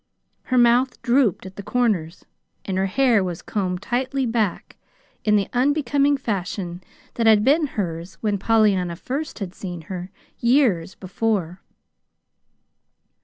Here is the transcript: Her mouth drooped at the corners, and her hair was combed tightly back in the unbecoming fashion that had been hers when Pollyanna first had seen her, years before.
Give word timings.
Her 0.45 0.57
mouth 0.57 0.99
drooped 1.03 1.45
at 1.45 1.57
the 1.57 1.61
corners, 1.61 2.25
and 2.65 2.75
her 2.79 2.87
hair 2.87 3.23
was 3.23 3.43
combed 3.43 3.83
tightly 3.83 4.25
back 4.25 4.75
in 5.23 5.35
the 5.35 5.47
unbecoming 5.53 6.17
fashion 6.17 6.81
that 7.13 7.27
had 7.27 7.43
been 7.43 7.67
hers 7.67 8.15
when 8.19 8.39
Pollyanna 8.39 8.95
first 8.95 9.37
had 9.37 9.53
seen 9.53 9.81
her, 9.93 10.09
years 10.39 10.95
before. 10.95 11.61